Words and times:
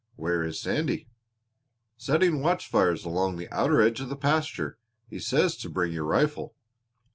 Where 0.15 0.41
is 0.43 0.59
Sandy?" 0.59 1.09
"Setting 1.95 2.41
watch 2.41 2.67
fires 2.67 3.05
along 3.05 3.35
the 3.37 3.47
outer 3.53 3.83
edge 3.83 4.01
of 4.01 4.09
the 4.09 4.15
pasture. 4.15 4.79
He 5.07 5.19
says 5.19 5.55
to 5.57 5.69
bring 5.69 5.91
your 5.93 6.05
rifle." 6.05 6.55